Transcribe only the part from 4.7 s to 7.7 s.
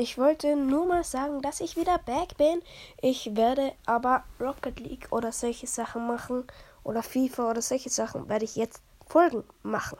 League oder solche Sachen machen oder FIFA oder